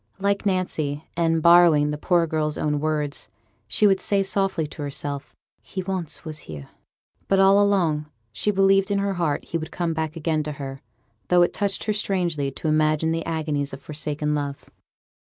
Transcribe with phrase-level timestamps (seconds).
[0.17, 3.27] Like Nancy, and borrowing the poor girl's own words,
[3.67, 6.69] she would say softly to herself, 'He once was here';
[7.27, 10.79] but all along she believed in her heart he would come back again to her,
[11.27, 14.71] though it touched her strangely to imagine the agonies of forsaken love.